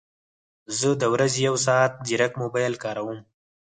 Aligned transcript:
زه 0.77 0.89
د 1.01 1.03
ورځې 1.13 1.39
یو 1.47 1.55
ساعت 1.65 1.91
ځیرک 2.07 2.33
موبایل 2.41 2.73
کاروم 2.83 3.19